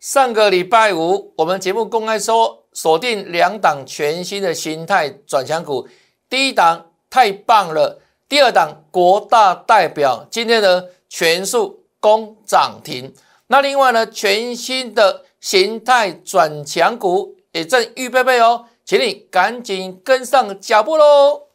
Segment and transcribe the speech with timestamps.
[0.00, 5.86] 上个礼拜五，我们节目公开说锁定两档全新的形态转强股，
[6.26, 13.12] 第一档太棒了，第二档国大代表今天呢全数攻涨停。
[13.48, 21.49] 那另外呢，全新的形态转强股也正预备备哦，请你赶紧跟上脚步喽。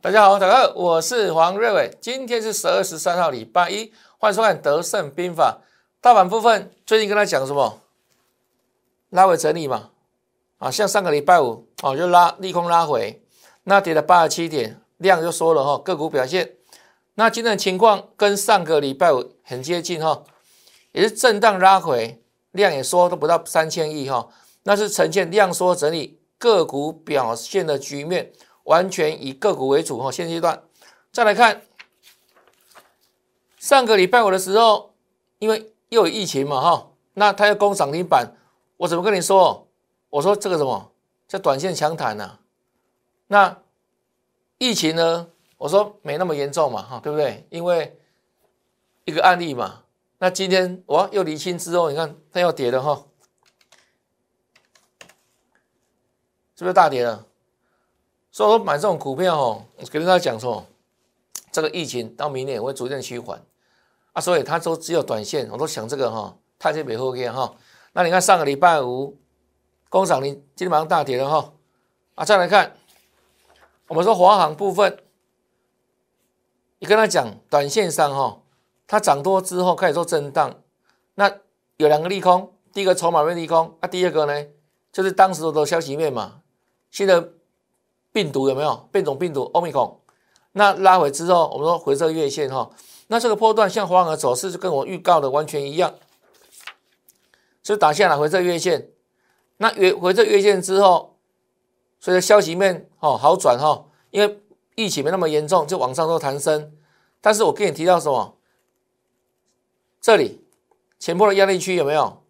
[0.00, 1.90] 大家好，大家好，我是黄瑞伟。
[2.00, 5.58] 今天是十二十三号，礼拜一，欢迎收看《德胜兵法》。
[6.00, 7.80] 大盘部分，最近跟他讲什么？
[9.10, 9.90] 拉回整理嘛。
[10.58, 13.20] 啊，像上个礼拜五，哦，就拉利空拉回，
[13.64, 15.76] 那跌了八十七点，量就缩了哈。
[15.78, 16.52] 个股表现，
[17.14, 20.22] 那今天的情况跟上个礼拜五很接近哈，
[20.92, 22.22] 也是震荡拉回，
[22.52, 24.28] 量也缩都不到三千亿哈，
[24.62, 28.32] 那是呈现量缩整理，个股表现的局面。
[28.68, 30.62] 完全以个股为主哈，现阶段
[31.10, 31.62] 再来看
[33.56, 34.94] 上个礼拜五的时候，
[35.38, 38.36] 因为又有疫情嘛哈，那它要攻涨停板，
[38.76, 39.66] 我怎么跟你说？
[40.10, 40.92] 我说这个什么
[41.26, 42.38] 叫短线强弹呐？
[43.28, 43.62] 那
[44.58, 45.28] 疫情呢？
[45.56, 47.46] 我说没那么严重嘛哈，对不对？
[47.48, 47.98] 因为
[49.06, 49.84] 一个案例嘛。
[50.18, 53.06] 那今天我又离清之后，你看它又跌了哈，
[56.54, 57.27] 是不是大跌了？
[58.38, 60.64] 所以说买这种股票哦，我跟大家讲说，
[61.50, 63.42] 这个疫情到明年会逐渐趋缓
[64.12, 67.56] 啊，所以它都只有短线，我都想这个哈，太监美后天哈。
[67.94, 69.18] 那你看上个礼拜五，
[69.88, 71.52] 工厂你今天晚上大跌了哈
[72.14, 72.76] 啊，再来看，
[73.88, 74.96] 我们说华航部分，
[76.78, 78.40] 你跟他讲短线上哈，
[78.86, 80.62] 它涨多之后开始做震荡，
[81.16, 81.28] 那
[81.78, 84.46] 有两个利空，第一个筹码面利空啊，第二个呢
[84.92, 86.42] 就是当时的消息面嘛，
[86.92, 87.30] 现在。
[88.12, 90.00] 病毒有没有变种病毒欧米孔？
[90.52, 92.70] 那拉回之后，我们说回撤月线哈，
[93.08, 95.94] 那这个波段像黄河走势就跟我预告的完全一样，
[97.62, 98.90] 就打下来回撤月线。
[99.58, 101.16] 那回回撤月线之后，
[102.00, 104.42] 随着消息面哦好转哈，因为
[104.74, 106.76] 疫情没那么严重，就往上做弹升。
[107.20, 108.36] 但是我跟你提到什么？
[110.00, 110.44] 这里
[110.98, 112.22] 前波的压力区有没有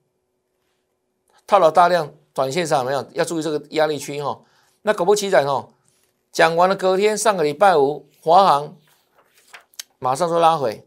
[1.47, 2.13] 套牢大量？
[2.35, 4.41] 短线上有没有要注意这个压力区哈？
[4.83, 5.71] 那果不其然哦。
[6.31, 8.77] 讲完了，隔天上个礼拜五，华航
[9.99, 10.87] 马上就拉回，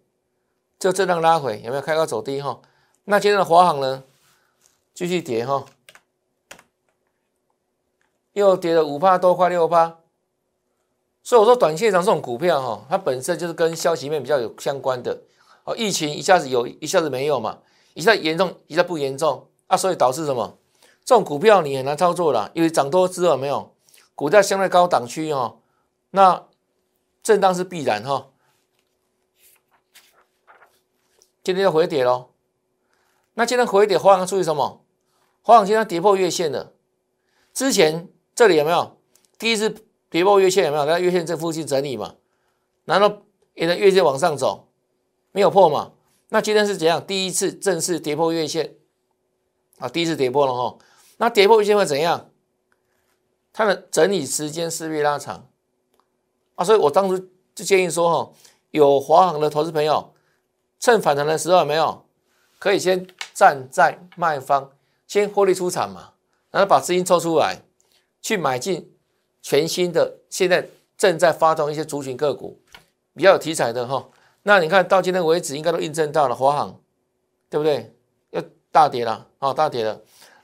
[0.80, 2.62] 就震荡拉回，有没有开高走低哈？
[3.06, 4.04] 那今天的华航呢，
[4.94, 5.66] 继续跌哈，
[8.34, 9.98] 又跌了五趴多，快六趴。
[11.24, 15.22] 所以我说，短线上这种股票哈，它本身就是跟消息面比较有相关的
[15.66, 15.76] 哦。
[15.76, 17.60] 疫情一下子有，一下子没有嘛，
[17.94, 20.58] 一下严重，一下不严重啊，所以导致什么？
[21.04, 23.74] 这种股票你很难操作了，因为涨多之后没有。
[24.16, 25.60] 股价相对高档区哦，
[26.12, 26.48] 那
[27.24, 28.30] 震荡是必然哈。
[31.44, 32.30] 今天要回跌喽，
[33.34, 34.84] 那今天回跌，华航注意什么？
[35.42, 36.74] 华航今天跌破月线了。
[37.54, 38.98] 之前这里有没有
[39.38, 40.66] 第一次跌破月线？
[40.66, 42.16] 有没有在月线这附近整理嘛？
[42.86, 43.24] 难道
[43.56, 44.68] 也在月线往上走？
[45.32, 45.94] 没有破嘛？
[46.30, 47.06] 那今天是怎样？
[47.06, 48.76] 第一次正式跌破月线
[49.80, 49.90] 啊！
[49.90, 50.78] 第一次跌破了哈。
[51.18, 52.31] 那跌破月线会怎样？
[53.54, 55.48] 它的整理时间势必拉长
[56.56, 58.34] 啊，所以我当时就建议说哈，
[58.72, 60.14] 有华航的投资朋友，
[60.80, 62.06] 趁反弹的时候有没有，
[62.60, 64.72] 可以先站在卖方，
[65.08, 66.12] 先获利出场嘛，
[66.50, 67.62] 然后把资金抽出来，
[68.22, 68.94] 去买进
[69.42, 72.60] 全新的，现在正在发动一些族群个股，
[73.14, 74.08] 比较有题材的哈。
[74.44, 76.80] 那你看到今天为止，应该都印证到了华航，
[77.50, 77.94] 对不对？
[78.32, 78.42] 要
[78.72, 80.00] 大跌了啊，大跌了。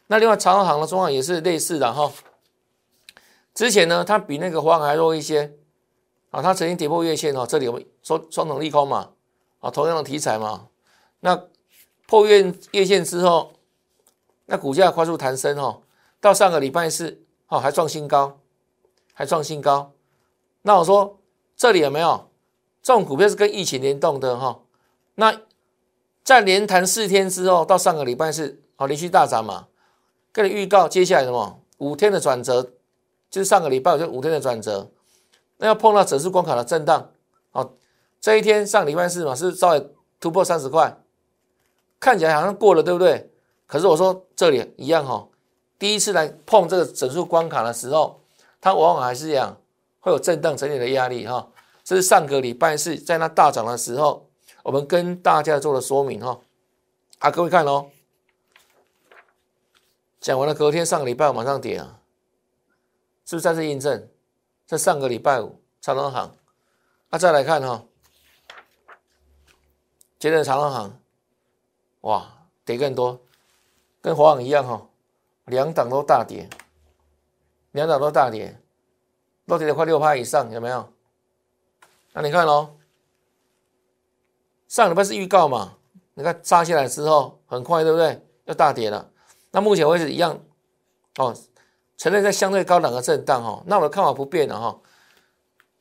[0.07, 2.12] 那另外长航的状况也是类似的哈。
[3.57, 5.51] 之前呢，它比那个华航还弱一些，
[6.29, 9.13] 啊，它曾经跌破月线哦，这里有双双重利空嘛，
[9.62, 10.68] 啊，同样的题材嘛，
[11.22, 11.45] 那
[12.06, 13.54] 破月月线之后，
[14.45, 15.81] 那股价快速弹升哦，
[16.21, 18.38] 到上个礼拜四哦还创新高，
[19.15, 19.92] 还创新高，
[20.62, 21.19] 那我说
[21.56, 22.30] 这里有没有？
[22.83, 24.60] 这种股票是跟疫情联动的哈？
[25.15, 25.42] 那
[26.24, 29.68] 在连弹四天之后，到上个礼拜四哦连续大涨嘛，
[30.31, 31.60] 跟你预告接下来什么？
[31.80, 32.74] 五天的转折。
[33.29, 34.89] 就是上个礼拜就五天的转折，
[35.57, 37.12] 那要碰到整数关卡的震荡，
[37.51, 37.74] 好，
[38.19, 39.89] 这一天上礼拜四嘛是稍微
[40.19, 40.97] 突破三十块，
[42.00, 43.29] 看起来好像过了，对不对？
[43.65, 45.27] 可是我说这里一样哈，
[45.77, 48.21] 第一次来碰这个整数关卡的时候，
[48.62, 49.57] 它往往还是这样
[50.00, 51.50] 会有震荡整理的压力哈。
[51.83, 54.29] 这是上个礼拜四在那大涨的时候，
[54.63, 56.39] 我们跟大家做的说明哈。
[57.19, 57.88] 啊，各位看哦，
[60.19, 61.96] 讲完了，隔天上个礼拜五马上跌啊，
[63.27, 64.09] 是不是再次印证？
[64.65, 66.33] 在上个礼拜五长隆行，
[67.09, 67.83] 啊，再来看哈，
[70.18, 70.97] 今天的长隆行，
[72.01, 73.19] 哇，跌更多，
[74.01, 74.88] 跟华航一样哈，
[75.44, 76.50] 两档都大跌，
[77.71, 78.62] 两档都大跌，
[79.45, 80.89] 都跌了快六趴以上，有没有？
[82.13, 82.77] 那你看哦，
[84.69, 85.77] 上礼拜是预告嘛？
[86.13, 88.25] 你看扎下来之后很快，对不对？
[88.45, 89.12] 要大跌了。
[89.51, 90.41] 那目前为止一样
[91.18, 91.35] 哦，
[91.97, 93.63] 承认在相对高档的震荡哈。
[93.65, 94.79] 那我的看法不变了哈。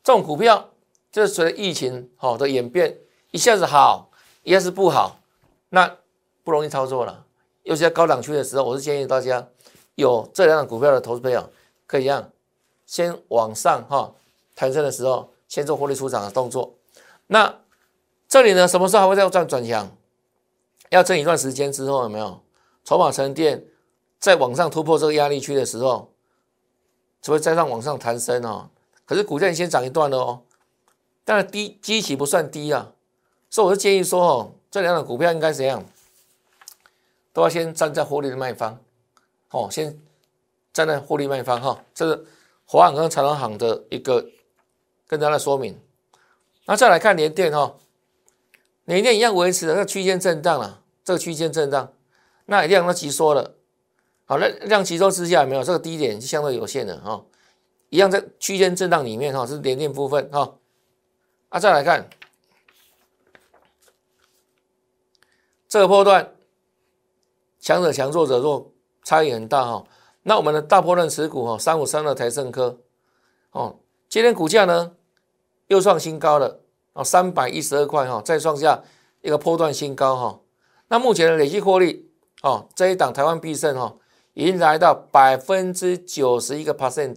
[0.03, 0.71] 这种股票
[1.13, 2.99] 就是随着疫情好的演变，
[3.31, 4.11] 一下子好，
[4.43, 5.21] 一下子不好，
[5.69, 5.99] 那
[6.43, 7.25] 不容易操作了。
[7.65, 9.49] 尤其在高档区的时候，我是建议大家
[9.97, 11.51] 有这两种股票的投资朋友，
[11.87, 12.31] 可以让
[12.87, 14.15] 先往上哈
[14.55, 16.75] 弹升的时候，先做获利出场的动作。
[17.27, 17.57] 那
[18.29, 19.91] 这里呢，什么时候还会再转转强？
[20.91, 22.41] 要挣一段时间之后，有没有
[22.85, 23.65] 筹码沉淀，
[24.19, 26.11] 在往上突破这个压力区的时候，
[27.23, 28.71] 只会再上往上弹升哦。
[29.05, 30.43] 可是股价先涨一段了哦，
[31.25, 32.93] 但是低基期不算低啊，
[33.51, 35.85] 所以我就建议说哦，这两种股票应该怎样，
[37.33, 38.79] 都要先站在获利的卖方，
[39.51, 40.01] 哦，先
[40.73, 41.85] 站在获利卖方哈。
[41.95, 42.27] 这是
[42.65, 44.27] 华航跟长隆行的一个
[45.07, 45.81] 跟大家说明。
[46.65, 47.77] 那再来看联电哈。
[48.89, 50.81] 哪一天一样维持这个区间震荡了？
[51.05, 51.93] 这个区间震荡，
[52.45, 53.56] 那量都急缩了。
[54.27, 57.25] 好了，量急缩之下，没有这个低点是相对有限的哈。
[57.89, 60.57] 一样在区间震荡里面哈，是连电部分哈。
[61.49, 62.11] 啊，再来看
[65.69, 66.35] 这个波段，
[67.61, 68.73] 强者强，弱者弱，
[69.05, 69.85] 差异很大哈。
[70.25, 72.81] 那我们的大波段持股哈，三五三的台盛科
[73.53, 74.97] 哦，今天股价呢
[75.69, 76.61] 又创新高了。
[76.95, 78.83] 哦，三百一十二块哈，再创下
[79.21, 80.41] 一个波段新高哈。
[80.89, 82.11] 那目前的累计获利
[82.43, 83.97] 哦，这一档台湾必胜哈，
[84.37, 87.15] 已经来到百分之九十一个 percent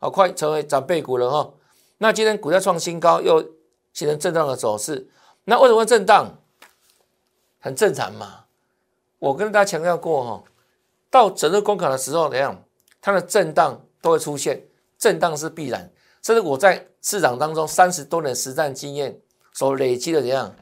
[0.00, 1.52] 哦，快成为长辈股了哈。
[1.98, 3.40] 那今天股价创新高，又
[3.92, 5.08] 形成震荡的走势。
[5.44, 6.38] 那为什么震荡？
[7.60, 8.46] 很正常嘛。
[9.20, 10.44] 我跟大家强调过哈，
[11.08, 12.60] 到整个关卡的时候怎样，
[13.00, 14.60] 它的震荡都会出现，
[14.98, 15.88] 震荡是必然。
[16.20, 19.16] 这是我在市场当中三十多年实战经验
[19.52, 20.52] 所累积的怎样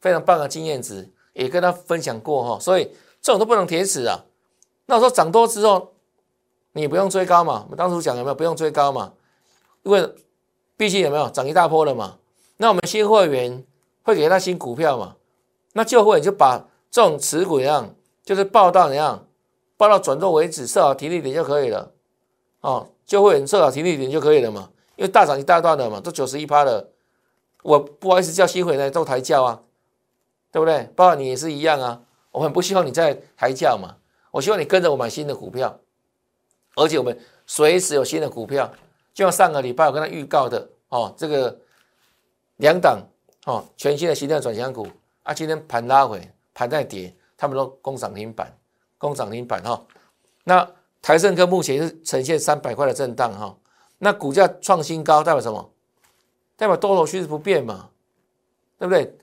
[0.00, 2.84] 非常棒的经验值，也跟他分享过哈，所以
[3.20, 4.24] 这种都不能铁死啊。
[4.90, 5.92] 那我说涨多之后，
[6.72, 7.62] 你不用追高嘛？
[7.66, 9.12] 我们当初讲有没有不用追高嘛？
[9.84, 10.14] 因为
[10.76, 12.18] 毕竟有没有涨一大波了嘛？
[12.56, 13.64] 那我们新会员
[14.02, 15.14] 会给他新股票嘛？
[15.74, 17.94] 那旧会员就把这种持股一样，
[18.24, 19.28] 就是报到怎样，
[19.76, 21.92] 报到转弱为止，设好停利点就可以了
[22.62, 22.88] 哦。
[23.06, 24.70] 旧会员设好停利点就可以了嘛？
[24.96, 26.88] 因为大涨一大段了嘛，都九十一趴了，
[27.62, 29.62] 我不好意思叫新会员都抬轿啊，
[30.50, 30.90] 对不对？
[30.96, 32.02] 包括你也是一样啊，
[32.32, 33.94] 我很不希望你再抬轿嘛，
[34.30, 35.78] 我希望你跟着我买新的股票，
[36.76, 38.70] 而且我们随时有新的股票，
[39.12, 41.58] 就像上个礼拜我跟他预告的哦，这个
[42.56, 43.00] 两档
[43.46, 44.86] 哦，全新的新的转向股
[45.24, 48.56] 啊，今天盘拉回，盘在跌，他们都攻涨停板，
[48.98, 49.84] 攻涨停板哈，
[50.44, 50.70] 那
[51.02, 53.56] 台盛科目前是呈现三百块的震荡哈。
[53.98, 55.72] 那股价创新高代表什么？
[56.56, 57.90] 代表多头趋势不变嘛，
[58.78, 59.16] 对不对？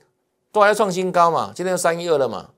[0.52, 2.50] 都还要创新高嘛，今天三一二了嘛，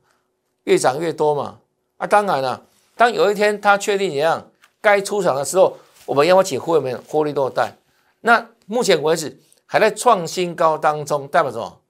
[0.64, 1.59] 越涨越多嘛。
[2.00, 2.64] 啊，当然了，
[2.96, 5.76] 当有一天它确定怎样该出场的时候，
[6.06, 7.00] 我们要不解获利没有？
[7.06, 7.74] 获利都带。
[8.22, 11.80] 那目前为止还在创新高当中，代表什么？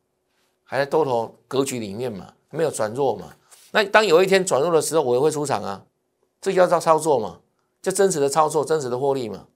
[0.64, 3.34] 还在多头格局里面嘛，没有转弱嘛。
[3.70, 5.84] 那当有一天转弱的时候，我也会出场啊，
[6.40, 7.38] 这就叫操作嘛，
[7.80, 9.46] 就真实的操作，真实的获利嘛。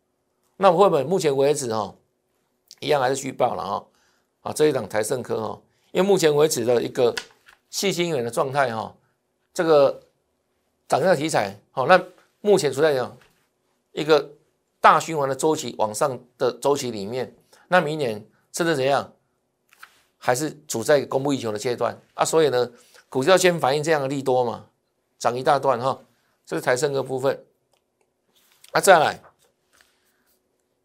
[0.59, 1.93] 那会不会目前为止哈，
[2.79, 3.85] 一样还是虚报了哈？
[4.43, 7.13] 啊，这一档台盛科哈，因为目前为止的一个
[7.71, 8.95] 细心源的状态哈，
[9.53, 10.01] 这个
[10.89, 12.03] 涨价题材好，那
[12.41, 13.17] 目前处在讲
[13.93, 14.33] 一个
[14.81, 17.35] 大循环的周期往上的周期里面，
[17.69, 19.13] 那明年甚至怎样，
[20.19, 22.71] 还是处在供不应求的阶段啊，所以呢，
[23.09, 24.67] 股价先反映这样的利多嘛，
[25.19, 26.01] 涨一大段哈，
[26.45, 27.45] 这是台盛的部分，
[28.73, 29.23] 啊，再来。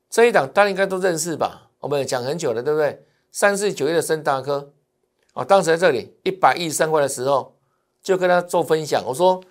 [0.10, 1.70] 这一档大家应该都认识吧？
[1.80, 3.06] 我们讲很久了，对不对？
[3.32, 4.74] 三四九月的深大科，
[5.34, 7.56] 哦，当时在这里一百一十三块的时候，
[8.02, 9.06] 就跟他做分享。
[9.06, 9.44] 我说，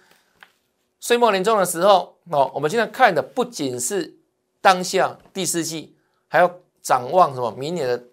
[1.00, 4.16] 岁末年终的时候，哦，我们现在看的不仅是
[4.60, 5.96] 当下第四季，
[6.28, 8.04] 还要展望什么明年的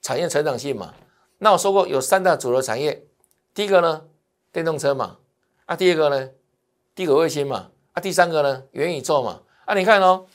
[0.00, 0.94] 产业成长性嘛？
[1.38, 3.06] 那我说过有三大主流产业，
[3.54, 4.04] 第一个呢，
[4.52, 5.18] 电动车嘛，
[5.66, 6.30] 啊，第二个呢，
[6.94, 10.26] 低轨卫星嘛，啊，第三个呢，元宇宙嘛，啊，你看哦，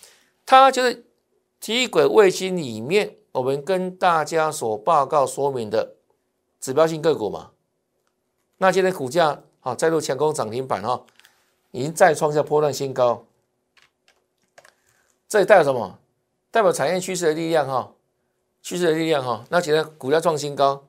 [0.45, 1.03] 它就是。
[1.57, 5.95] 低轨卫星里面，我们跟大家所报告说明的
[6.59, 7.53] 指标性个股嘛，
[8.57, 11.03] 那今天股价啊再度强攻涨停板哈，
[11.75, 13.25] 已经再创下波段新高。
[15.27, 16.00] 这代表什么？
[16.50, 17.91] 代表产业趋势的力量哈，
[18.62, 19.44] 趋势的力量哈。
[19.50, 20.86] 那今天股价创新高，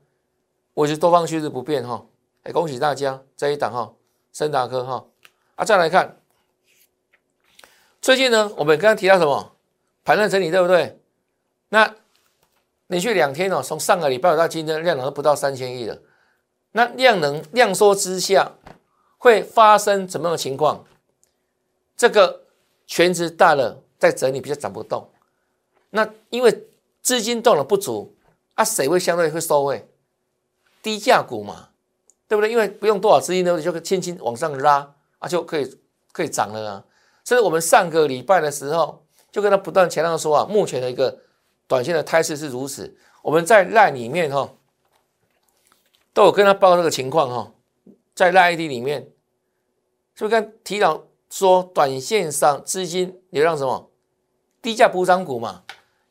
[0.75, 2.07] 维持多方趋势不变哈。
[2.45, 3.95] 哎，恭喜大家这一档哈，
[4.31, 5.05] 森达科哈。
[5.57, 6.21] 啊，再来看，
[8.01, 9.57] 最近呢，我们刚刚提到什么？
[10.05, 11.01] 盘整整理对不对？
[11.71, 11.97] 那
[12.87, 15.99] 连续两天哦，从上个礼拜到今天，量能都不到三千亿了。
[16.71, 18.53] 那量能量缩之下，
[19.19, 20.85] 会发生怎么样的情况？
[21.97, 22.43] 这个
[22.87, 25.11] 全值大了，在整理比较涨不动。
[25.91, 26.67] 那因为
[27.03, 28.15] 资金动了不足
[28.55, 29.89] 啊，谁会相对会收位？
[30.83, 31.69] 低价股嘛，
[32.29, 32.51] 对不对？
[32.51, 35.79] 因为不用多少资金呢，就轻轻往上拉啊，就可以
[36.13, 36.85] 可以涨了啊。
[37.25, 39.03] 所以我们上个礼拜的时候。
[39.33, 41.19] 就跟他不断强调说啊，目前的一个
[41.67, 42.97] 短线的态势是如此。
[43.21, 44.51] 我们在赖里面哈，
[46.15, 47.53] 都有跟他报这个情况哈，
[48.17, 49.03] 在赖 ID 里面，
[50.17, 53.89] 是不是跟提到说，短线上资金流量什么
[54.61, 55.63] 低价补涨股嘛，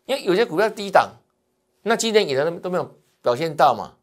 [0.06, 1.16] 因为有些股票低档，
[1.82, 3.96] 那今年以来都没有表现到嘛，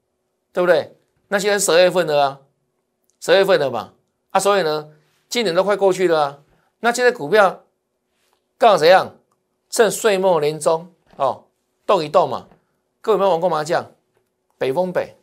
[0.52, 0.94] 对不对？
[1.28, 2.40] 那现在十月份的啊，
[3.20, 3.94] 十月份的嘛，
[4.30, 4.90] 啊，所以呢，
[5.30, 6.42] 今年都快过去了啊，
[6.80, 7.64] 那现在股票。
[8.58, 9.16] 刚好怎样？
[9.70, 11.46] 趁岁末年终哦，
[11.84, 12.46] 动一动嘛。
[13.00, 13.90] 各位有没有玩过麻将？
[14.56, 15.16] 北风北，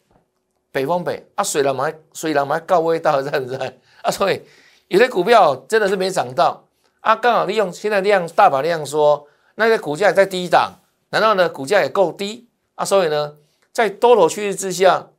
[0.72, 3.80] 北风北啊，水了买，水了买高味道是不在？
[4.04, 4.42] 啊，所以
[4.88, 6.66] 有些股票真的是没涨到
[7.02, 7.16] 啊。
[7.16, 12.86] 刚好利用现在量大把量说，那些股价在低档，难道呢股价也够低啊？
[12.86, 13.38] 所以呢，
[13.72, 15.10] 在多头趋势之下，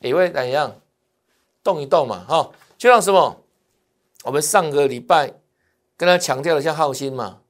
[0.00, 0.80] 也会怎样
[1.62, 2.24] 动一动嘛？
[2.26, 3.40] 哈，就像什么？
[4.24, 5.34] 我们上个礼拜
[5.98, 7.40] 跟他强调的，像浩鑫嘛。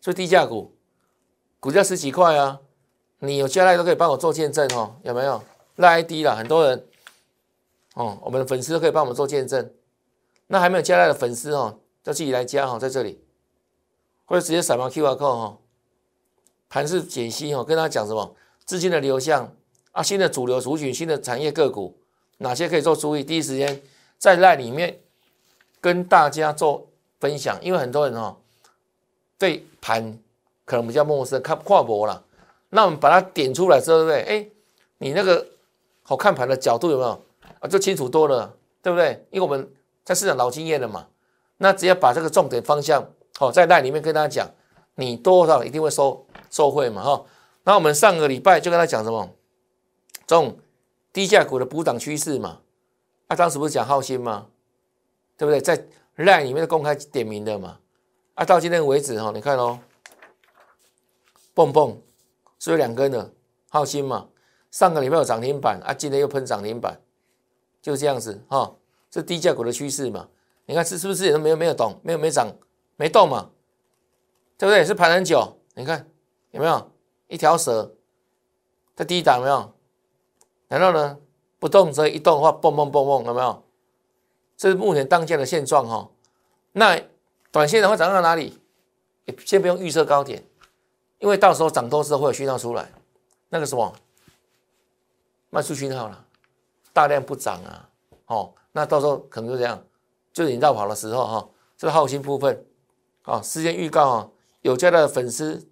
[0.00, 0.74] 所以低价股，
[1.60, 2.58] 股价十几块啊，
[3.18, 5.42] 你有加来都可以帮我做见证哦，有没有？
[5.80, 6.86] 赖 ID 了，很多人
[7.94, 9.72] 哦，我们的粉丝可以帮我们做见证。
[10.46, 13.20] 那还没有加赖的粉丝哦，就自己来加哦，在这里，
[14.26, 15.58] 或者直接扫描 QR code 哦。
[16.68, 19.52] 盘式解析哦，跟他讲什么资金的流向
[19.92, 21.96] 啊，新的主流族群、新的产业个股，
[22.38, 23.24] 哪些可以做注意？
[23.24, 23.82] 第一时间
[24.18, 25.00] 在赖里面
[25.80, 28.36] 跟大家做分享，因为很多人哦。
[29.38, 30.18] 对盘
[30.64, 32.24] 可能比较陌生，看跨博了。
[32.68, 34.22] 那我们把它点出来之后，对不对？
[34.22, 34.48] 哎，
[34.98, 35.46] 你那个
[36.10, 37.10] 好看盘的角度有没有
[37.60, 37.68] 啊？
[37.68, 38.52] 就清楚多了，
[38.82, 39.24] 对不对？
[39.30, 41.06] 因为我们在市场老经验了嘛。
[41.58, 44.50] 那只要把这个重点方向好在那里面跟大家讲，
[44.96, 47.24] 你多少一定会收收会嘛，哈。
[47.62, 49.30] 那我们上个礼拜就跟他讲什么？
[50.26, 50.58] 这种
[51.12, 52.58] 低价股的补涨趋势嘛。
[53.28, 54.48] 啊，当时不是讲浩鑫吗？
[55.36, 55.60] 对不对？
[55.60, 55.78] 在
[56.16, 57.78] line 里面公开点名的嘛。
[58.34, 59.78] 啊，到今天为止哈，你看哦，
[61.54, 62.02] 蹦蹦
[62.58, 63.32] 是有两根的，
[63.68, 64.26] 浩鑫嘛，
[64.70, 67.00] 上个礼拜有涨停板啊，今天又喷涨停板，
[67.82, 68.74] 就这样子哈，
[69.10, 70.28] 是低价股的趋势嘛？
[70.66, 72.52] 你看是是不是也都没有没有动，没有没涨
[72.96, 73.50] 没动嘛？
[74.56, 74.84] 对不对？
[74.84, 76.08] 是盘很久，你看
[76.52, 76.90] 有没有
[77.28, 77.94] 一条蛇
[78.94, 79.72] 在低档没有？
[80.68, 81.18] 难道呢
[81.58, 83.62] 不动则一动的话，蹦蹦蹦蹦有没有？
[84.56, 86.10] 这是目前当下的现状哈，
[86.72, 87.00] 那。
[87.52, 88.60] 短线的话涨到哪里？
[89.44, 90.44] 先不用预测高点，
[91.18, 92.92] 因为到时候涨多之后会有讯号出来，
[93.48, 93.92] 那个什么
[95.50, 96.24] 卖出讯号了，
[96.92, 97.88] 大量不涨啊，
[98.26, 99.84] 哦，那到时候可能就这样，
[100.32, 102.64] 就是你绕跑的时候哈，这个耗心部分，
[103.22, 104.30] 啊，事先预告啊，
[104.62, 105.68] 有家的粉丝，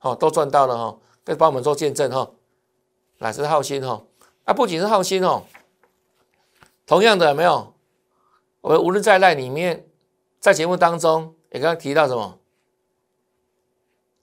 [0.00, 2.30] 哦，都赚到了哈，可以帮我们做见证哈，
[3.18, 4.04] 来，是耗心哈，
[4.44, 5.44] 啊，不仅是耗心哦，
[6.86, 7.74] 同样的有没有？
[8.60, 9.88] 我无论在赖里面。
[10.40, 12.40] 在节目当中也刚刚提到什么？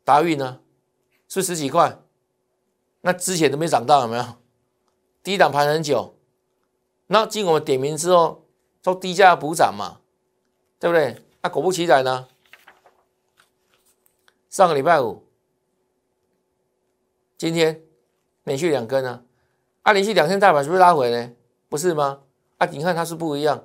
[0.04, 0.60] 达运呢？
[1.30, 1.98] 是十几块，
[3.00, 4.24] 那之前都没涨到，有没有？
[5.24, 6.16] 低档盘很久，
[7.08, 8.46] 那经我们点名之后，
[8.84, 10.00] 说低价补涨嘛，
[10.80, 11.22] 对不对？
[11.42, 12.28] 那果不其然呢，
[14.50, 15.24] 上个礼拜五，
[17.38, 17.82] 今天
[18.44, 19.24] 连续两根呢，
[19.84, 21.32] 啊，连续两天大盘是不是拉回呢？
[21.70, 22.22] 不是吗？
[22.58, 23.64] 啊，你看它是不一样。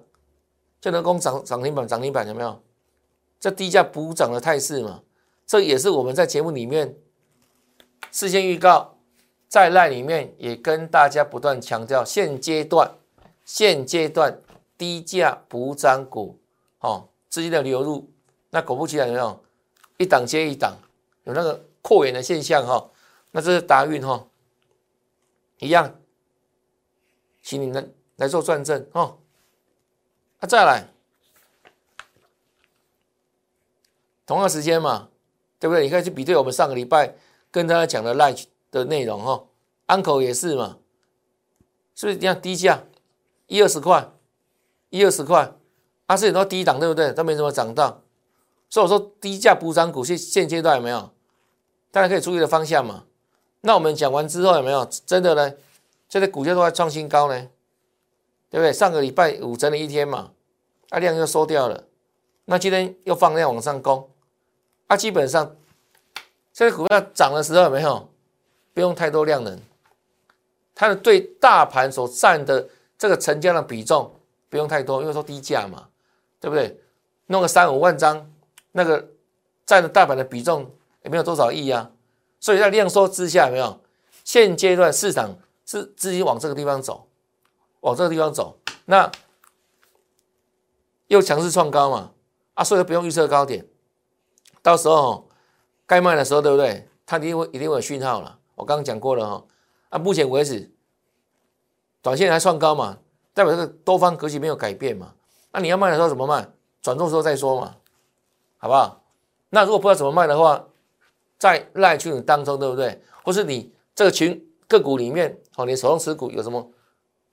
[0.80, 2.62] 就能攻涨涨停板，涨停板有没有？
[3.40, 5.02] 这低价补涨的态势嘛，
[5.46, 6.94] 这也是我们在节目里面
[8.10, 8.93] 事先预告，
[9.54, 12.90] 在赖里面也跟大家不断强调，现阶段
[13.44, 14.42] 现阶段
[14.76, 16.40] 低价补涨股，
[16.80, 18.10] 哦，资金的流入，
[18.50, 19.44] 那果不其然有没有？
[19.96, 20.76] 一档接一档，
[21.22, 22.90] 有那个扩源的现象哈，
[23.30, 24.26] 那这是达运哈，
[25.60, 26.00] 一样，
[27.40, 29.18] 请你们来做转正哦。
[30.40, 30.88] 那再来，
[34.26, 35.10] 同样时间嘛，
[35.60, 35.84] 对不对？
[35.84, 37.14] 你可以去比对我们上个礼拜
[37.52, 38.34] 跟大家讲的赖
[38.74, 39.44] 的内容哈，
[39.86, 40.78] 安口也是嘛，
[41.94, 42.80] 是不是一样低价？
[43.46, 44.10] 一二十块，
[44.90, 45.52] 一二十块，
[46.06, 47.12] 啊，是很多低档，对不对？
[47.12, 48.02] 都没怎么涨到，
[48.68, 51.10] 所以我说低价补涨股现现阶段有没有？
[51.92, 53.04] 大家可以注意的方向嘛。
[53.60, 55.54] 那我们讲完之后有没有真的呢？
[56.08, 57.48] 现在股价都在创新高呢，
[58.50, 58.72] 对不对？
[58.72, 60.32] 上个礼拜五整理一天嘛，
[60.90, 61.84] 啊量又收掉了，
[62.46, 64.10] 那今天又放量往上攻，
[64.86, 65.54] 啊基本上
[66.52, 68.08] 现在股票涨的时候有没有？
[68.74, 69.58] 不用太多量能，
[70.74, 74.14] 它的对大盘所占的这个成交的比重
[74.50, 75.88] 不用太多，因为说低价嘛，
[76.40, 76.80] 对不对？
[77.26, 78.30] 弄个三五万张，
[78.72, 79.08] 那个
[79.64, 80.70] 占的大盘的比重
[81.02, 81.90] 也没有多少亿啊，
[82.38, 83.80] 所以在量缩之下，有没有？
[84.24, 87.06] 现阶段市场是资金往这个地方走，
[87.80, 89.10] 往这个地方走，那
[91.06, 92.10] 又强势创高嘛，
[92.54, 93.66] 啊，所以不用预测高点，
[94.62, 95.28] 到时候
[95.86, 96.88] 该卖的时候，对不对？
[97.06, 98.38] 它一定会一定会有讯号了。
[98.54, 99.44] 我刚刚讲过了哈，
[99.90, 100.70] 啊，目前为止，
[102.02, 102.98] 短线还算高嘛，
[103.32, 105.14] 代表这个多方格局没有改变嘛。
[105.52, 106.48] 那你要卖的时候怎么卖？
[106.82, 107.76] 转动时候再说嘛，
[108.58, 109.02] 好不好？
[109.50, 110.66] 那如果不知道怎么卖的话，
[111.38, 113.00] 在赖群当中，对不对？
[113.22, 116.70] 或是你这个群个股里面，哦，你手中持股有什么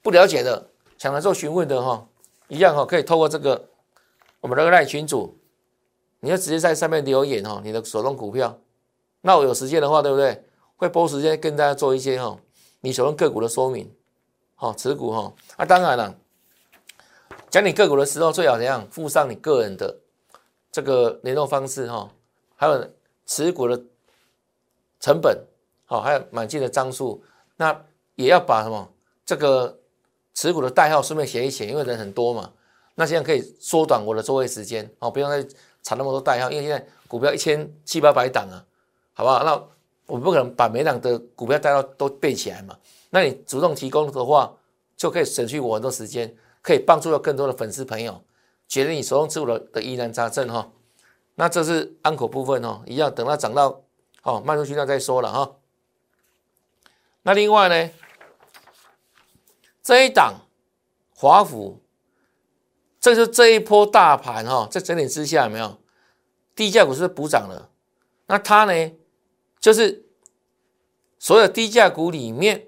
[0.02, 2.08] 不了解的，想来做询问的哈，
[2.48, 3.68] 一样哈，可以透过这个
[4.40, 5.38] 我们的赖群主，
[6.22, 8.58] 你就直接在上面留言哈，你的手中股票。
[9.22, 10.46] 那我有时间的话，对不对？
[10.82, 12.36] 会拨时间跟大家做一些哈，
[12.80, 13.88] 你手中个股的说明，
[14.56, 15.32] 好持股哈。
[15.56, 16.16] 那当然了，
[17.52, 20.00] 讲你个股的时候，最好怎样附上你个人的
[20.72, 22.10] 这个联络方式哈，
[22.56, 22.90] 还有
[23.28, 23.80] 持股的
[25.00, 25.46] 成本，
[25.86, 27.24] 好，还有满进的张数，
[27.58, 27.86] 那
[28.16, 28.92] 也要把什么
[29.24, 29.78] 这个
[30.34, 32.52] 持股的代号顺便写一写，因为人很多嘛，
[32.96, 35.48] 那这样可以缩短我的作业时间，哦，不用再
[35.84, 38.66] 查那么多代号，因为现在股票一千七八百档啊，
[39.14, 39.44] 好不好？
[39.44, 39.64] 那
[40.12, 42.78] 我不可能把每档的股票带到都背起来嘛？
[43.12, 44.58] 那你主动提供的话，
[44.98, 48.22] 就可以省去我很多时间，可以帮助到更多的粉丝朋友，
[48.68, 50.70] 解决你手中持股的的疑难杂症哈。
[51.36, 53.84] 那这是安口部分哦，一样等它涨到
[54.24, 55.56] 哦卖出去那再说了哈。
[57.24, 57.90] 那另外呢，
[59.82, 60.42] 这一档
[61.16, 61.82] 华府，
[63.00, 65.80] 这是这一波大盘哈，在整理之下有没有
[66.54, 67.70] 低价股是补涨了？
[68.26, 68.92] 那它呢？
[69.60, 70.04] 就是
[71.22, 72.68] 所有低价股里面，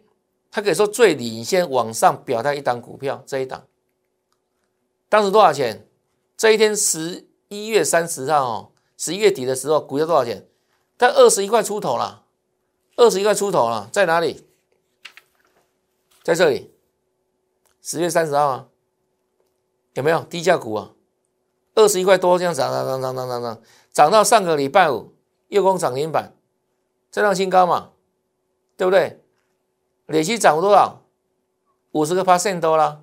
[0.52, 3.66] 它可以说最领先往上表态一档股票，这一档
[5.10, 5.88] 当时多少钱？
[6.38, 10.48] 这一天十一月三十号哦，十一月底的时候，股价多少钱？
[11.00, 12.26] 它二十一块出头了，
[12.96, 14.46] 二十一块出头了，在哪里？
[16.22, 16.72] 在这里，
[17.82, 18.68] 十月三十号啊，
[19.96, 20.92] 有没有低价股啊？
[21.74, 23.62] 二十一块多这样涨涨涨涨涨涨涨，
[23.92, 25.16] 涨到上个礼拜五
[25.48, 26.38] 又攻涨停板。
[27.10, 27.94] 这量新高嘛，
[28.84, 29.24] 对不对？
[30.08, 31.02] 累计涨多少？
[31.92, 33.02] 五十个 percent 多了，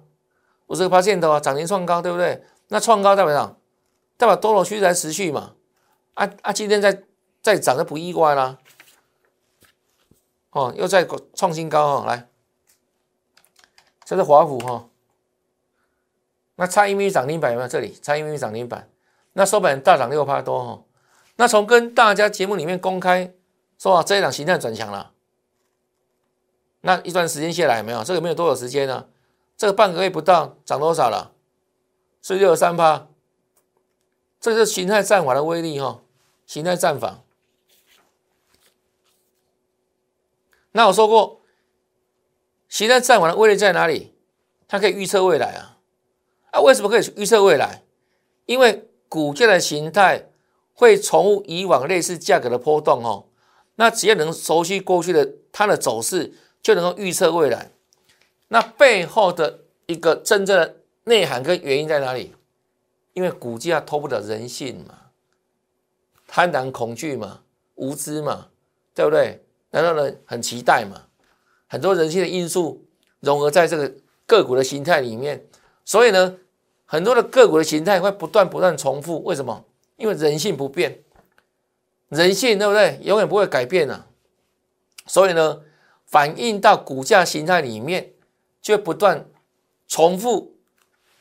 [0.66, 2.44] 五十个 percent 多啊，涨停创高，对不对？
[2.68, 3.56] 那创高代表啥？
[4.18, 5.54] 代表多头趋势在持续嘛？
[6.12, 7.02] 啊啊，今天在
[7.40, 8.58] 在涨就不意外啦。
[10.50, 12.28] 哦，又在创新高哦，来，
[14.04, 14.86] 这是华府哈。
[16.56, 17.68] 那差一米涨停板有没有？
[17.68, 18.90] 这里差一米涨停板，
[19.32, 20.82] 那收盘大涨六趴多哈。
[21.36, 23.32] 那从跟大家节目里面公开。
[23.78, 25.10] 说啊，这一档形态转强了，
[26.82, 28.02] 那一段时间下来没有？
[28.02, 29.08] 这个没有多少时间呢？
[29.56, 31.32] 这个半个月不到，涨多少了？
[32.22, 33.08] 是六三八，
[34.40, 36.00] 这是形态战法的威力哈，
[36.46, 37.20] 形态战法。
[40.72, 41.42] 那我说过，
[42.68, 44.14] 形态战法的威力在哪里？
[44.68, 45.78] 它可以预测未来啊！
[46.52, 47.82] 啊，为什么可以预测未来？
[48.46, 50.30] 因为股价的形态
[50.72, 53.26] 会重复以往类似价格的波动哦。
[53.74, 57.70] 那只要能熟悉过去的它的走势，就能够预测未来。
[58.48, 62.34] 那背后的一个真正的内涵跟原因在哪里？
[63.12, 64.94] 因为股价脱不了人性嘛，
[66.28, 67.42] 贪婪、恐惧嘛，
[67.74, 68.48] 无知嘛，
[68.94, 69.44] 对不对？
[69.70, 71.06] 难道呢很期待嘛？
[71.68, 72.84] 很多人性的因素
[73.20, 73.92] 融合在这个
[74.26, 75.44] 个股的形态里面，
[75.84, 76.36] 所以呢，
[76.86, 79.22] 很多的个股的形态会不断不断重复。
[79.24, 79.64] 为什么？
[79.96, 81.02] 因为人性不变。
[82.08, 82.98] 人性对不对？
[83.02, 84.06] 永远不会改变啊，
[85.06, 85.60] 所以呢，
[86.10, 88.12] 反映到股价形态里面，
[88.60, 89.26] 就不断
[89.86, 90.56] 重复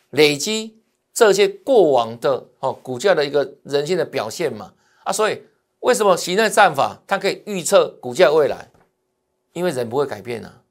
[0.10, 0.80] 累积
[1.13, 4.73] 这些过往的哦股价的一个人性的表现嘛
[5.04, 5.43] 啊，所以
[5.82, 8.69] 为什么形态战法它可以预测股价未来？
[9.54, 10.62] 因为人不会改变啊，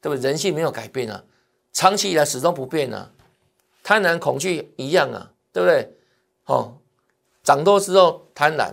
[0.00, 0.30] 对不对？
[0.30, 1.24] 人性没有改变啊，
[1.72, 3.10] 长期以来始终不变啊，
[3.82, 5.92] 贪婪恐惧一样啊，对不对？
[6.46, 6.78] 哦，
[7.42, 8.72] 涨多之后贪婪。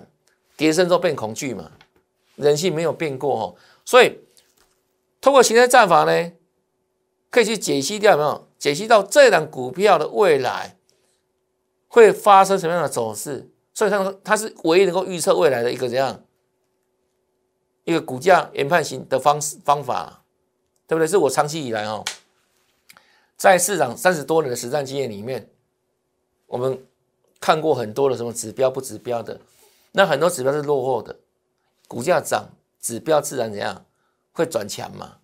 [0.57, 1.71] 跌升之后变恐惧嘛，
[2.35, 3.55] 人性没有变过哦，
[3.85, 4.19] 所以
[5.21, 6.31] 通过形态战法呢，
[7.29, 10.77] 可以去解析掉没有解析到这档股票的未来
[11.87, 16.23] 会发生什么样的走势，所以它它是唯一能够预测未来的一个怎样
[17.83, 20.23] 一个股价研判型的方式方法，
[20.87, 21.07] 对不对？
[21.07, 22.05] 是我长期以来哦，
[23.35, 25.49] 在市场三十多年的实战经验里面，
[26.47, 26.85] 我们
[27.39, 29.41] 看过很多的什么指标不指标的，
[29.93, 31.15] 那很多指标是落后的，
[31.87, 33.85] 股价涨，指标自然怎样
[34.39, 35.17] 会转强嘛？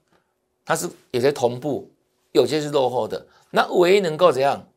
[0.65, 1.91] 它是有些同步，
[2.31, 3.25] 有些是落后的。
[3.51, 4.67] 那唯一能够怎样，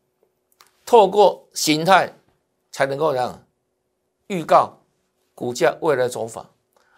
[0.87, 2.15] 透过形态
[2.71, 3.43] 才能够怎样
[4.29, 4.79] 预告
[5.35, 6.47] 股价未来走法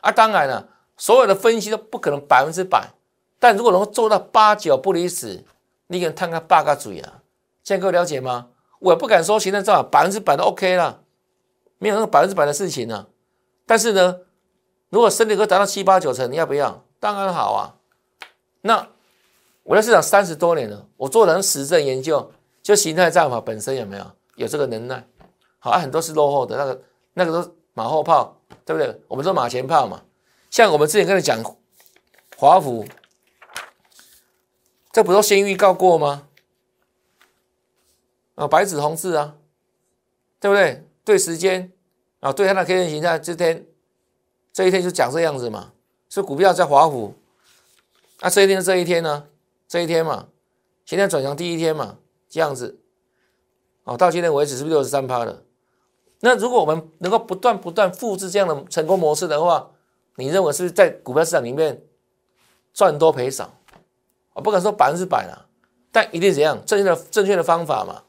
[0.01, 0.13] 啊？
[0.13, 2.91] 当然了，所有的分析都不可能百分之百，
[3.39, 5.45] 但如果能够做到八九不离十，
[5.87, 7.23] 你可能探个八个嘴啊！
[7.65, 8.49] 现在各位了解吗？
[8.81, 11.03] 我不敢说形态造百分之百都 OK 了，
[11.79, 13.07] 没有那个百分之百的事情呢。
[13.67, 14.21] 但是呢，
[14.89, 16.85] 如果身体可达到七八九成，你要不要？
[17.01, 17.75] 当然好啊。
[18.61, 18.89] 那
[19.65, 22.31] 我在市场三十多年了，我做的实证研究，
[22.63, 25.05] 就形态战法本身有没有有这个能耐？
[25.59, 26.83] 好，很多是落后的，那个
[27.15, 29.01] 那个都马后炮，对不对？
[29.09, 30.03] 我们说马前炮嘛。
[30.51, 31.43] 像我们之前跟你讲
[32.37, 32.87] 华府，
[34.93, 36.29] 这不都先预告过吗？
[38.35, 39.37] 啊，白纸红字啊，
[40.41, 40.87] 对不对？
[41.05, 41.73] 对时间
[42.21, 43.67] 啊，对它的 K 线形态，这天
[44.53, 45.73] 这一天就讲这样子嘛，
[46.11, 47.15] 是股票在华府。
[48.21, 49.29] 那这一天是这一天呢？
[49.67, 50.27] 这一天嘛，
[50.85, 51.97] 今天转强第一天嘛，
[52.29, 52.81] 这样子，
[53.85, 55.45] 哦，到今天为止是不是六十三趴了？
[56.19, 59.71] 那如果我们能够不断不断复制这样的成功模式的话，
[60.17, 61.83] 你认为是不是在股票市场里面
[62.75, 63.55] 赚多赔少？
[64.33, 65.47] 我不敢说百分之百了，
[65.93, 68.03] 但一定怎样正确的正确的方法嘛，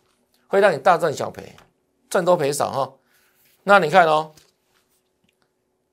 [0.48, 1.56] 会让你大赚小赔，
[2.10, 2.94] 赚多赔少哈。
[3.64, 4.32] 那你看哦，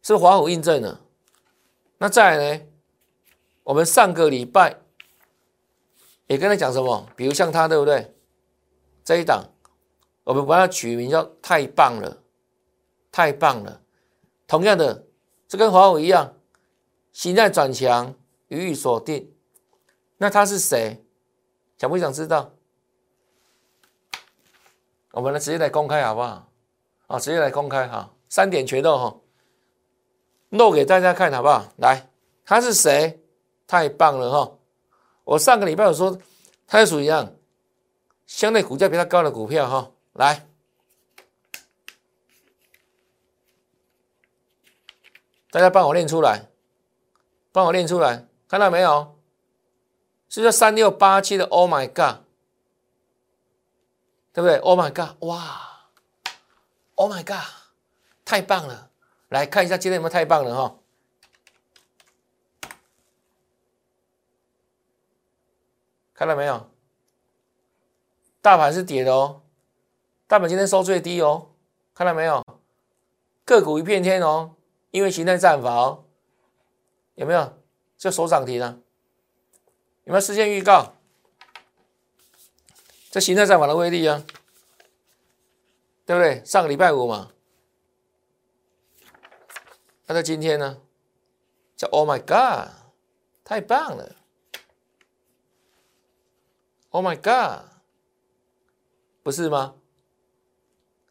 [0.02, 1.00] 是华虎印证了，
[1.98, 2.64] 那再来呢？
[3.64, 4.80] 我们上个礼拜
[6.26, 7.06] 也跟他讲什么？
[7.16, 8.14] 比如像他，对不对？
[9.04, 9.44] 这一档，
[10.24, 12.22] 我们把它取名叫“太棒了，
[13.10, 13.82] 太棒了”。
[14.46, 15.06] 同样的，
[15.46, 16.34] 这跟华为一样，
[17.12, 18.14] 形态转强，
[18.48, 19.34] 予以锁定。
[20.18, 21.04] 那他是谁？
[21.76, 22.52] 想不想知道？
[25.12, 26.50] 我们来直接来公开好不好？
[27.06, 29.16] 啊，直接来公开哈，三点全露哈，
[30.50, 31.72] 露给大家看好不好？
[31.76, 32.10] 来，
[32.44, 33.22] 他是谁？
[33.66, 34.58] 太棒了哈！
[35.24, 36.18] 我上个礼拜有说，
[36.66, 37.34] 它属于一样，
[38.26, 39.92] 相对股价比较高的股票哈。
[40.14, 40.46] 来，
[45.50, 46.48] 大家帮我练出来，
[47.52, 49.18] 帮我练出来，看到没有？
[50.30, 52.22] 是叫三六八七的，Oh my God，
[54.32, 55.90] 对不对？Oh my God，哇
[56.96, 57.46] ！Oh my God，
[58.24, 58.87] 太棒了！
[59.28, 60.78] 来看一下今天有没有太棒了哈？
[66.14, 66.70] 看到没有？
[68.40, 69.42] 大盘是跌的哦，
[70.26, 71.50] 大盘今天收最低哦，
[71.94, 72.44] 看到没有？
[73.44, 74.56] 个股一片天哦，
[74.90, 76.04] 因为形态战法哦，
[77.14, 77.58] 有没有？
[77.96, 78.80] 就手涨停了，
[80.04, 80.94] 有没有事先预告？
[83.10, 84.24] 这形态战法的威力啊，
[86.06, 86.44] 对不对？
[86.44, 87.32] 上个礼拜五嘛，
[90.08, 90.80] 那在今天呢？
[91.76, 92.70] 叫 Oh my God，
[93.44, 94.16] 太棒了
[96.88, 97.68] ！Oh my God，
[99.22, 99.76] 不是吗？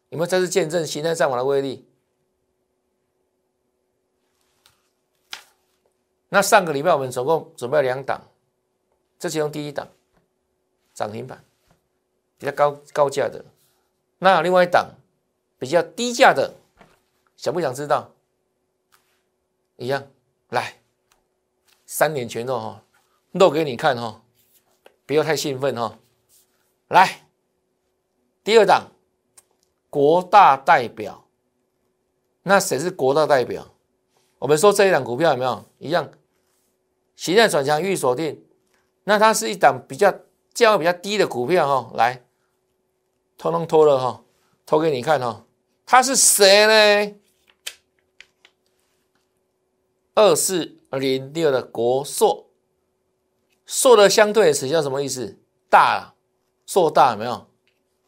[0.08, 1.86] 有没有再次见证形态战法的威力？
[6.30, 8.20] 那上个礼拜我们总共准备了两档，
[9.16, 9.86] 这其中第一档
[10.92, 11.44] 涨停板，
[12.36, 13.44] 比较高高价的；
[14.18, 14.96] 那另外一档
[15.56, 16.56] 比较低价的，
[17.36, 18.12] 想不想知道？
[19.78, 20.06] 一样，
[20.50, 20.74] 来
[21.86, 22.82] 三点全露哈，
[23.32, 24.22] 露给你看哈。
[25.06, 25.98] 不要太兴奋哈，
[26.88, 27.26] 来，
[28.44, 28.92] 第二档，
[29.88, 31.24] 国大代表，
[32.42, 33.74] 那谁是国大代表？
[34.38, 36.10] 我们说这一档股票有没有一样？
[37.16, 38.44] 形态转强预锁定，
[39.04, 40.12] 那它是一档比较
[40.52, 42.22] 价位比较低的股票哈，来，
[43.38, 44.22] 通通拖了哈，
[44.66, 45.46] 拖给你看哈，
[45.86, 47.14] 它是谁呢？
[50.18, 52.50] 二四零六的国硕。
[53.64, 55.38] 硕的相对词叫什么意思？
[55.70, 56.14] 大，
[56.66, 57.46] 硕大有没有？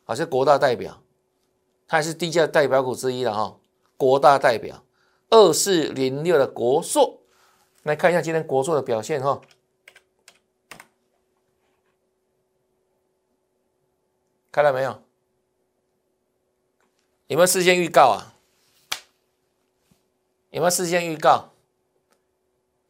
[0.02, 1.04] 好像国大代表，
[1.86, 3.60] 它也是低价代表股之一了哈。
[3.96, 4.84] 国大代表
[5.28, 7.20] 二四零六的国硕，
[7.84, 9.40] 来看一下今天国硕的表现哈。
[14.50, 15.00] 看到没有？
[17.28, 18.34] 有没有事先预告啊？
[20.50, 21.52] 有没有事先预告？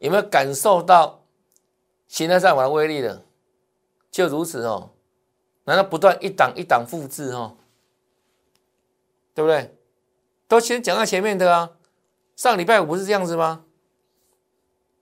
[0.01, 1.19] 有没有感受到？
[2.11, 3.23] 形态上法的威力的，
[4.11, 4.89] 就如此哦，
[5.63, 7.55] 难道不断一档一档复制哦？
[9.33, 9.77] 对不对？
[10.45, 11.71] 都先讲到前面的啊，
[12.35, 13.63] 上礼拜五不是这样子吗？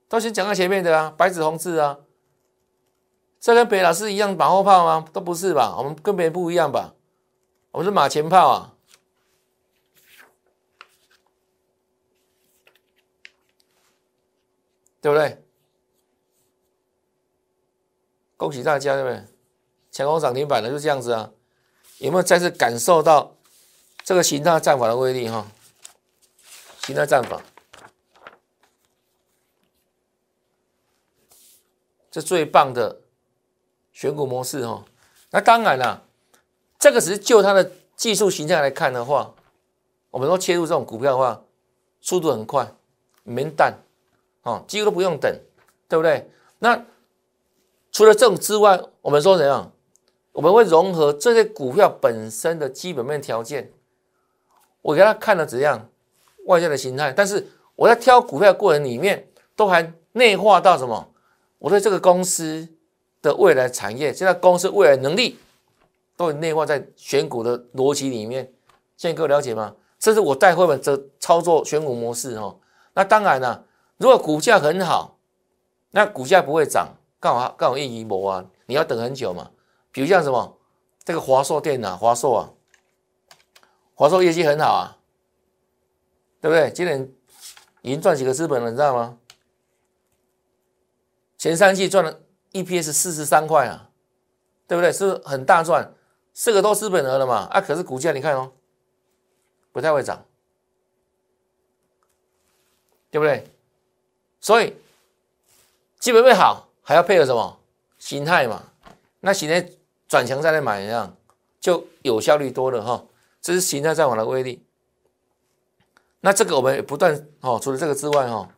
[0.08, 1.98] 都先讲到前面的啊，白纸红字啊，
[3.40, 5.04] 这跟北老师一样马后炮吗？
[5.12, 5.74] 都不是吧？
[5.78, 6.94] 我们跟别人不一样吧？
[7.72, 8.76] 我们是马前炮啊，
[15.00, 15.42] 对不对？
[18.36, 19.24] 恭喜大家，对不对？
[19.90, 21.32] 强攻涨停板的就这样子啊，
[21.98, 23.36] 有没有再次感受到
[24.04, 25.46] 这个形态战法的威力哈？
[26.84, 27.42] 形态战法，
[32.10, 33.00] 这最棒的
[33.92, 34.84] 选股模式哈。
[35.30, 36.06] 那当然了，
[36.78, 39.34] 这个只是就它的技术形态来看的话，
[40.10, 41.42] 我们说切入这种股票的话，
[42.00, 42.72] 速度很快，
[43.22, 43.74] 没等，
[44.42, 45.30] 哦，几乎都不用等，
[45.88, 46.30] 对不对？
[46.58, 46.84] 那
[47.92, 49.72] 除了这种之外，我们说怎样？
[50.32, 53.72] 我们会融合这些股票本身的基本面条件，
[54.82, 55.88] 我给他看了怎样
[56.46, 61.12] 外在的形态，但是我在挑股票过程里面，都还内化到什么？
[61.58, 62.68] 我对这个公司
[63.20, 65.38] 的未来产业，现在公司未来能力，
[66.16, 68.52] 都有内化在选股的逻辑里面。
[68.96, 69.74] 现在各位了解吗？
[69.98, 72.58] 这是我带会们的操作选股模式哦。
[72.94, 73.66] 那当然了，
[74.00, 75.18] 如果股价很好，
[75.90, 79.50] 那股价不会涨，刚好刚好一一模啊，你要等很久嘛。
[79.92, 80.58] 比如像什么，
[81.04, 82.42] 这个华硕电脑，华硕啊，
[83.94, 84.96] 华硕业绩很好啊，
[86.40, 86.70] 对不对？
[86.70, 87.12] 今年
[87.82, 89.18] 已经赚几个资本了，你知道吗？
[91.36, 93.90] 前三季赚了 EPS 四十三块啊，
[94.66, 94.90] 对不对？
[94.90, 95.92] 是很大赚，
[96.32, 97.48] 四个多资本额了嘛？
[97.50, 98.52] 啊，可是股价你看哦，
[99.72, 100.24] 不太会涨，
[103.10, 103.46] 对不对？
[104.50, 104.74] 所以
[106.00, 107.60] 基本面好，还要配合什么
[108.00, 108.64] 形态嘛？
[109.20, 109.70] 那形态。
[110.08, 111.16] 转强再来买一样，
[111.60, 113.04] 就有效率多了哈。
[113.40, 114.64] 这是形态战法的威力。
[116.22, 118.50] 那这个我们也不断哦，除了这个之外哈，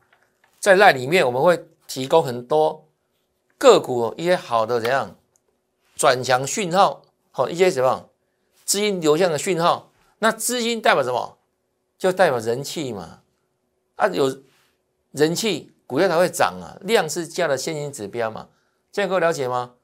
[0.59, 2.89] 在赖里面我们会提供很多
[3.59, 5.15] 个股一些好的怎样
[5.95, 8.09] 转强讯号，好一些什么
[8.65, 9.93] 资金流向的讯号。
[10.21, 11.37] 那资金代表什么？
[11.99, 13.21] 就代表人气嘛。
[13.97, 14.41] 啊，有
[15.11, 16.77] 人气，股票才会涨啊。
[16.81, 18.49] 量是价的先行指标嘛。
[18.91, 19.75] 这样各位了解吗？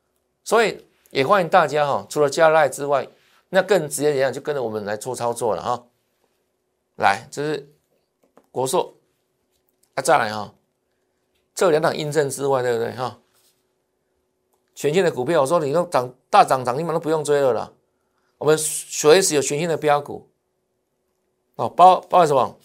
[0.42, 0.84] 所以。
[1.10, 3.08] 也欢迎大家哈，除了加赖之外，
[3.48, 5.86] 那更直接一样就跟着我们来做操作了哈。
[6.96, 7.66] 来，这是
[8.50, 8.92] 国硕，
[9.94, 10.52] 啊再来哈，
[11.54, 13.18] 这两档印证之外，对不对哈？
[14.74, 17.72] 全新的股票，我说你都涨大涨涨停板都不用追了啦。
[18.36, 20.28] 我们随时有全新的标股，
[21.54, 22.58] 哦，包包括什么？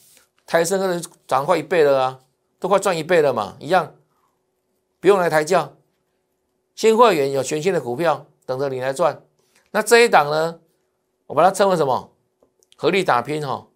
[0.45, 2.19] 台升可能涨快一倍了啊，
[2.63, 3.93] 都快赚一倍了嘛，一样，
[5.01, 5.73] 不用来抬价。
[6.75, 8.25] 新会员有全新的股票。
[8.45, 9.25] 等着你来赚，
[9.71, 10.59] 那这一档呢？
[11.27, 12.13] 我把它称为什么？
[12.77, 13.67] 合力打拼哈。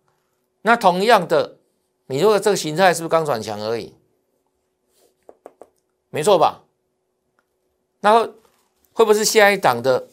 [0.62, 1.58] 那同样的，
[2.06, 3.93] 你如果这个形态是不是刚转强而已？
[6.10, 6.63] 没错吧？
[8.00, 10.08] 那会不会是下一档的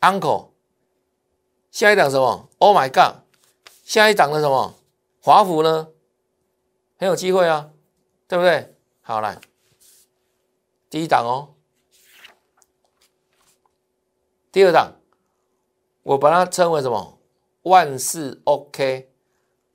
[0.00, 0.48] Uncle？
[1.70, 3.20] 下一档什么？Oh my god！
[3.84, 4.74] 下一档的什么？
[5.22, 5.88] 华府呢？
[6.98, 7.70] 很有机会啊，
[8.28, 8.74] 对不对？
[9.02, 9.40] 好来，
[10.90, 11.54] 第一档哦。
[14.50, 15.00] 第二档，
[16.02, 17.18] 我把它称为什么？
[17.62, 19.12] 万事 OK，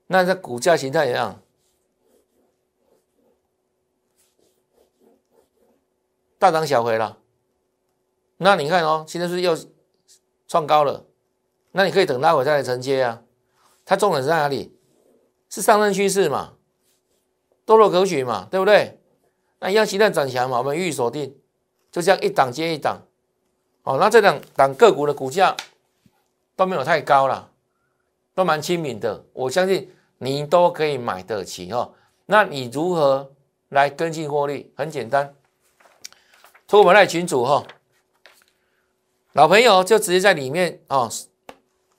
[0.07, 1.41] 那这股价形态一样，
[6.39, 7.19] 大涨小回了。
[8.37, 9.55] 那你看哦，现在是又
[10.47, 11.05] 创高了，
[11.71, 13.23] 那你可以等待会再来承接啊。
[13.85, 14.75] 它重点是在哪里？
[15.49, 16.57] 是上升趋势嘛，
[17.77, 18.99] 多头格局嘛，对不对？
[19.59, 21.35] 那一样形态转强嘛，我们予以锁定，
[21.91, 23.01] 就这样一档接一档。
[23.83, 25.55] 哦，那这两档个股的股价
[26.55, 27.49] 都没有太高了，
[28.35, 31.93] 都蛮亲民的，我相信你都可以买得起哦。
[32.25, 33.31] 那你如何
[33.69, 34.71] 来跟进获利？
[34.75, 35.33] 很简单，
[36.67, 37.63] 托我们赖群主哈，
[39.33, 41.09] 老朋友就直接在里面哦，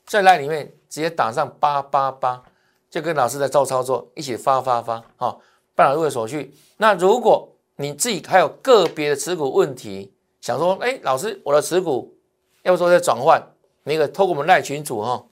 [0.04, 2.42] 在赖里面直接打上八八八，
[2.90, 5.38] 就跟老师在做操作，一起发发发哈，
[5.74, 6.54] 办好入会手续。
[6.76, 12.16] 那如果你自己还有个别的持股问题，想说，哎，老师，我的持股
[12.62, 13.42] 要不说在转换，
[13.84, 15.24] 那个透过我们赖群主哈，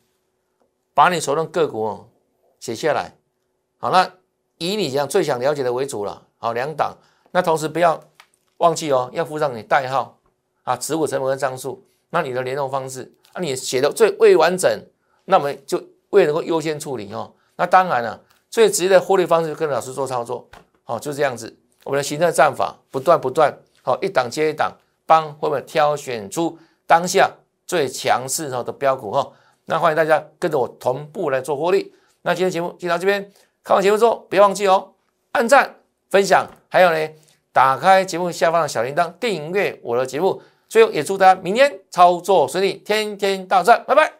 [0.94, 2.08] 把你手中个股哦
[2.58, 3.14] 写下来，
[3.78, 4.10] 好，那
[4.58, 6.96] 以你这样最想了解的为主了，好，两档，
[7.32, 8.00] 那同时不要
[8.58, 10.18] 忘记哦，要附上你代号
[10.62, 14.70] 啊，持股成本跟张数，那你的联络方式，啊，你写的最未完整，
[15.24, 20.48] 那我们就未能够优先处理哦，那当然了，最直接的获利方式就跟老师做操作，
[20.84, 24.76] 好，就这样子，我们的行政战法不断不断，好，一档接一档。
[25.06, 27.28] 帮会不会挑选出当下
[27.66, 29.32] 最强势哈的标股哈。
[29.64, 31.92] 那欢迎大家跟着我同步来做获利。
[32.22, 33.28] 那今天节目就到这边，
[33.64, 34.92] 看完节目之后别忘记哦，
[35.32, 37.08] 按赞、分享，还有呢，
[37.52, 40.40] 打开节目下方的小铃铛订阅我的节目。
[40.68, 44.19] 最后也祝大家明天操作顺利，天天大赚，拜拜。